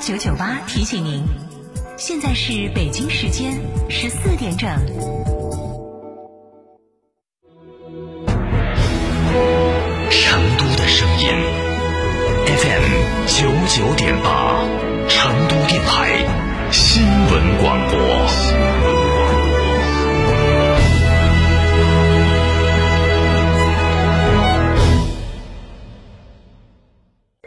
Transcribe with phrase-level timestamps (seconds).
[0.00, 1.22] 九九八提醒您，
[1.98, 3.60] 现在是北京时间
[3.90, 4.70] 十四点整。
[10.10, 11.28] 成都的声音
[12.46, 14.64] ，FM 九九点八，
[15.08, 16.24] 成都电台
[16.70, 17.98] 新闻广播。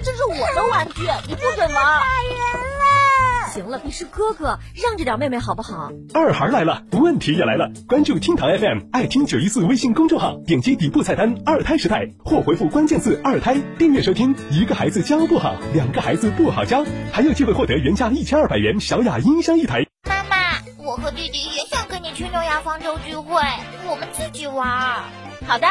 [0.03, 2.20] 这是我的玩具，你不准玩！
[3.51, 5.91] 行了，你是哥哥，让着点妹妹好不好？
[6.13, 7.69] 二孩来了，问题也来了。
[7.85, 14.33] 关注厅堂 FM 爱听九一四微信公众号，点击底部菜单“二胎时代”或回复关键字“二胎”，订阅收听。
[14.49, 19.85] 一个孩子教不好，两个孩子不好教，还有机会获得原价一千二百元小雅音箱一台。
[20.07, 20.37] 妈妈，
[20.77, 23.41] 我和弟弟也想跟你去诺亚方舟聚会，
[23.85, 25.03] 我们自己玩。
[25.45, 25.67] 好的。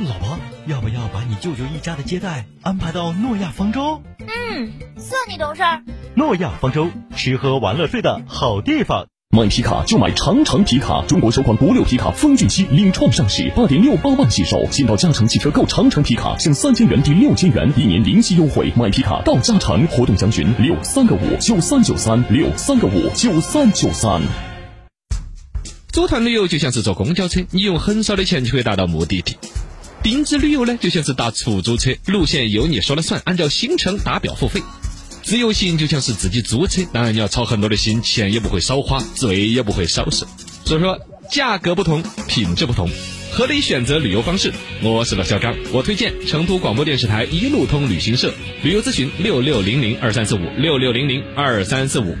[0.00, 4.02] 老婆，要不要把你舅舅一家的接待安排到诺亚方舟？
[4.18, 5.82] 嗯，算你懂事儿。
[6.16, 9.08] 诺亚方舟，吃喝玩乐睡的好地方。
[9.36, 14.64] 买皮卡就买长城皮卡，中国首款国六皮卡风骏七领创上市，八点六八万起售。
[14.70, 18.72] 先到嘉诚汽车购长城皮卡，享三千元抵六千元，一年零息优惠。
[18.76, 24.22] 买皮卡到嘉诚，活动详询六三个五九三九三六三个五九三九三。
[25.88, 29.36] 组团旅游就像是坐公交车，你用很少的钱就可以达到目的地。
[30.04, 34.62] 定制旅游呢，就像是打出租车，路线由你说了算，按照行程打表付费。
[35.24, 40.26] 自由行就像是自己租车，当然你要操很多的心，钱也不会少花，罪也不会少受。
[40.66, 42.90] 所以说，价格不同，品质不同，
[43.32, 44.52] 合理选择旅游方式。
[44.82, 52.14] 我是老小刚，我推荐成都广播电视台一路通旅行社，旅游咨询六六零零二三四五六六零零二三四五。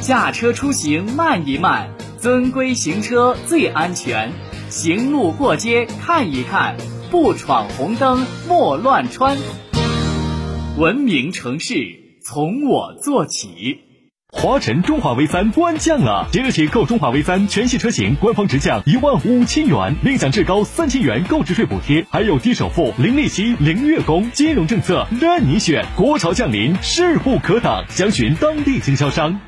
[0.00, 4.30] 驾车出行慢一慢，遵规行车最安全。
[4.70, 6.76] 行路过街看一看，
[7.10, 9.36] 不闯红灯莫乱穿。
[10.78, 11.74] 文明城市
[12.22, 13.80] 从我做起。
[14.28, 25.84] 华晨中华 V 三官降了，即日起购中华 V 三全系车型，官方直降一万五千元，另享至高三千元购置税补贴，还有低首付、零利息、零月供，金融政策任你选。
[25.96, 29.40] 国潮降临，势不可挡，详询当地经销商。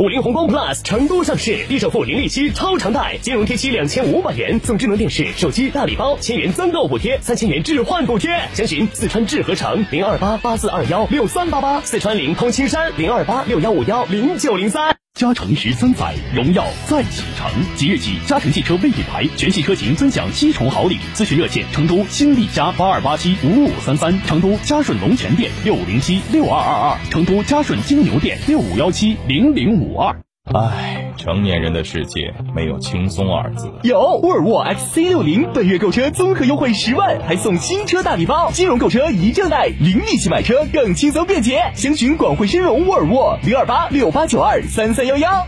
[0.00, 8.30] 五菱宏光 plus 成都上市，低首付、零利息、超长贷，金融贴息两千五百元，送智能电视、手机大礼包，千元增购补贴，三千元置换补贴。
[8.54, 14.99] 详询四川智和城零二八八四二幺六三八八，四川临潼青山零二八六幺五幺零九零三。
[15.20, 17.46] 嘉诚十三载，荣耀再启程。
[17.76, 20.96] 即日起，嘉诚汽车为品牌全系车型尊享七重好礼。
[21.14, 30.16] 咨询热线：成都新力嘉八二八七五五三三，成都嘉顺龙泉店六五零七六二二二，成都嘉顺金牛店六五幺七零零五二。
[30.54, 33.70] 唉，成年人的世界没有轻松二字。
[33.82, 41.72] 有沃尔沃 XC 六零，本月购车综合优惠十万，还送新车大礼包，金融购车一证贷，零利息买车更轻松便捷。
[41.74, 45.46] 详询广汇深融沃尔沃零二八六八九二三三幺幺。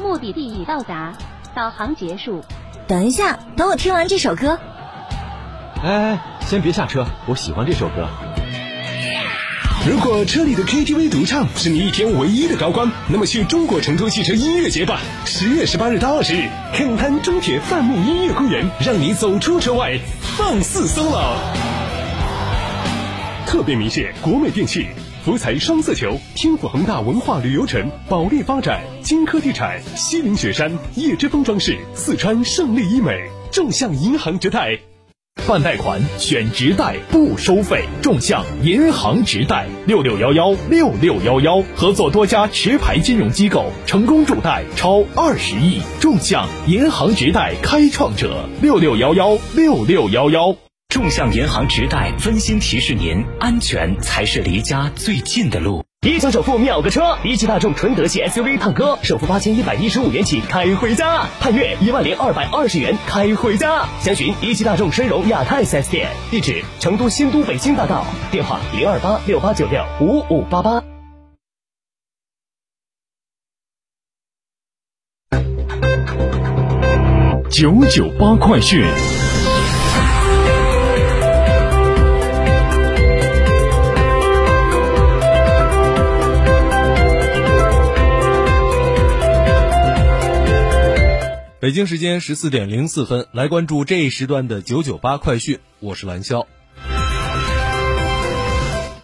[0.00, 1.14] 目的地已到达，
[1.56, 2.40] 导航结束。
[2.86, 4.60] 等一下，等我听完这首歌。
[5.82, 8.06] 哎，先别下车，我喜欢这首歌。
[9.84, 15.00] 如果车里的 KTV 独唱是你一天唯一的高光，那么去中国成都汽车音乐节吧！
[15.24, 19.98] 十月十八日到二十日，肯滩中铁范木音乐公园，让你走出车外，
[20.36, 21.34] 放肆 solo。
[23.44, 24.86] 特别鸣谢国美电器、
[25.24, 34.78] 福彩双色球、天府恒大文化旅游城、保利发展、金科地产、西岭雪山、叶之峰装饰、四川胜利医美、众向银行直贷。
[35.52, 45.82] 办贷款选直贷不收费，众向银行直贷六六幺幺六六幺幺，合作多家持牌金融机构，成功助贷超二十亿。
[46.00, 50.56] 众向银行直贷开创者六六幺幺六六幺幺。
[50.88, 55.84] 众向银行直贷温馨提示您：安全才是离家最近的路。
[56.04, 63.86] 一抢首付秒个车，一汽大众纯德系 SUV 探歌，首付八千一百一十五元起开回家，探岳一万零二百二十元开回家。
[64.00, 70.82] 详询一汽大众深融亚太 4S 店，地址成都新都北京大道，电话零二八六八九六五五八八。
[77.48, 78.84] 九九八快讯。
[91.62, 96.44] 北京时间十四点零四分，来关注这一时段的九九八快讯，我是蓝霄。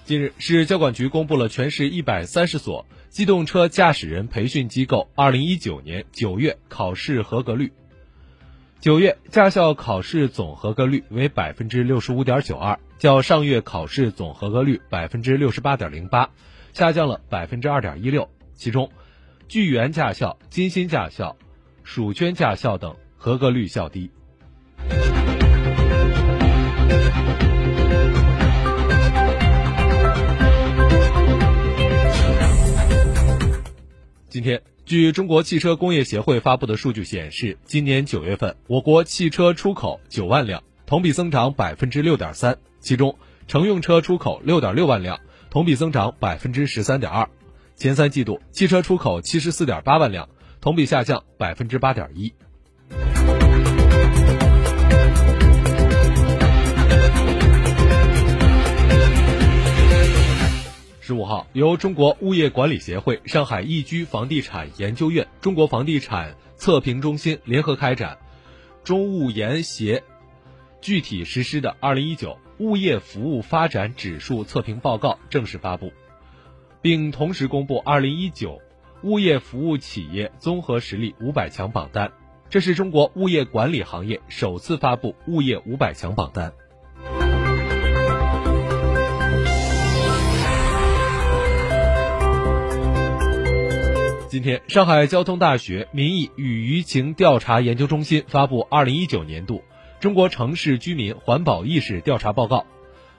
[0.05, 7.73] 近日，市交管局公布了全市一百三十所机动车驾驶人培训机构二零一九年九月考试合格率。
[8.81, 16.31] 九月驾校考试总合格率为百分之六十五点九二，较上月考试总合格率百分之六十八点零八
[16.73, 18.29] 下降了百分之二点一六。
[18.57, 18.91] 其中，
[19.47, 21.37] 聚源驾校、金鑫驾校、
[21.91, 24.11] 蜀圈驾校等合格率较低。
[34.29, 42.59] 今天，据中国汽车工业协会发布的数据显示，今年九月份，我国汽车出口九万辆，同比增长百分之六点三。
[42.81, 45.19] 其中，乘用车出口六点六万辆，
[45.49, 47.31] 同比增长百分之十三点二。
[47.77, 50.29] 前三季度，汽车出口七十四点八万辆，
[50.61, 52.33] 同比下降百分之八点一。
[61.01, 68.19] 十五号，由中国物业管理协会、上海易居房地产研究院、中国房地产测评中心联合开展
[68.85, 70.03] “中物研协”
[70.83, 75.93] 具体实施的二零一九物业服务发展指数测评报告正式发布，
[76.83, 78.61] 并同时公布二零一九
[79.03, 82.13] 物业服务企业综合实力五百强榜单。
[82.51, 86.53] 这是中国物业管理行业首次发布物业五百强榜单。
[94.29, 99.63] 今天，上海交通大学民意与舆情调查研究中心发布二零一九年度
[100.01, 102.67] 中国城市居民环保意识调查报告。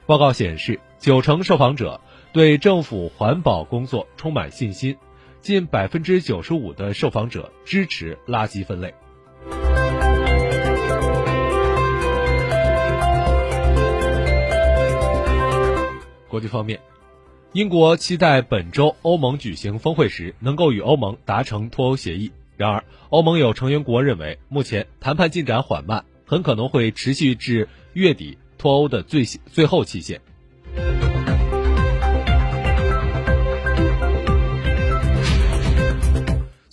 [0.06, 4.98] 报告显示，九成受访者对政府环保工作充满信心，
[5.42, 8.94] 近百分之九十五的受访者支持垃圾分类。
[16.28, 16.80] 国际方面。
[17.54, 22.32] 英国期待本周欧盟举行峰会时能够与欧盟达成脱欧协议。
[22.58, 30.22] 然而，欧盟有成员国认为，目前谈判进展缓慢，很可能会持续至月底脱欧的最最后期限。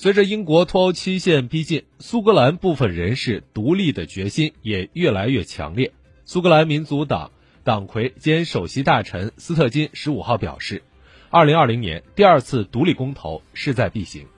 [0.06, 5.94] 随着英国脱欧期限逼近，苏格兰部分人士独立的决心也越来越强烈。
[6.24, 7.32] 苏格兰民族党。
[7.64, 10.84] 党魁兼首席大臣斯特金十五号表示，
[11.28, 14.28] 二零二零年第二次独立公投势在必行。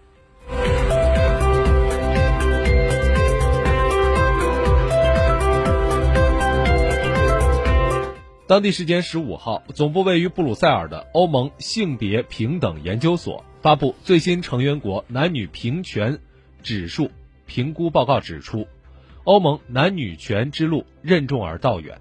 [8.48, 16.18] 当地时间十五号，总部位于布鲁塞尔的欧盟性别平等研究所发布最新成员国男女平权
[16.62, 17.10] 指数
[17.44, 18.66] 评估报告，指出，
[19.24, 22.00] 欧盟男女权之路任重而道远。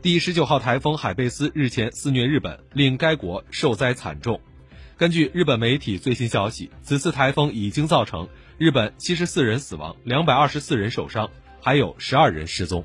[0.00, 4.40] 第十九号台风海贝斯日前肆虐日本，令该国受灾惨重。
[5.00, 11.30] 根据日本媒体最新消息，此次台风已经造成日本七十四人死亡，两百二十四人受伤，
[11.62, 12.84] 还有十二人失踪。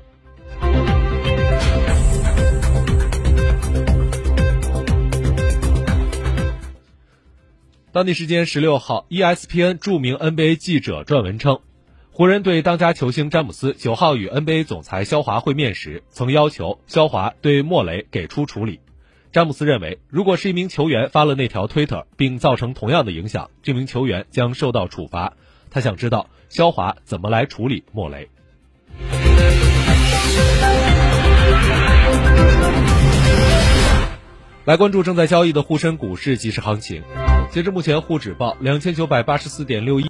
[7.92, 11.60] 当地时间十六号，ESPN 著名 NBA 记者撰文称。
[12.12, 18.80] 湖人队当家球星詹姆斯九号与 NBA 总裁肖华会面时，曾要求肖华对莫雷给出处理。
[19.32, 25.34] 詹姆斯认为，如果是一名球员发了那条推特，并造成同样的影响，这名球员将受到处罚。
[25.70, 28.28] 他想知道肖华怎么来处理莫雷。
[34.64, 37.02] 来关注正在交易的沪深股市即时行情，
[37.52, 40.04] 截至目前，沪指报两千九百八十四点六一。